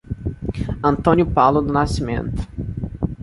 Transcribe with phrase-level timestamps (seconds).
[0.81, 2.41] Antônio Paulo do Nascimento